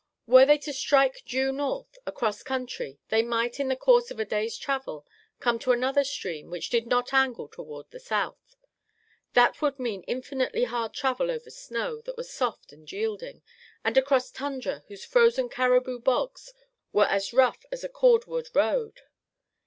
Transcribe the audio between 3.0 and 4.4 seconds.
they might in the course of a